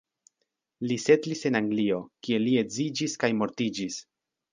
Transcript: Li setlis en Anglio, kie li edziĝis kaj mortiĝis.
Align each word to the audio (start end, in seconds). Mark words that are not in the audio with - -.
Li 0.91 0.95
setlis 1.01 1.45
en 1.49 1.59
Anglio, 1.59 1.99
kie 2.29 2.39
li 2.45 2.55
edziĝis 2.63 3.15
kaj 3.25 3.31
mortiĝis. 3.43 4.01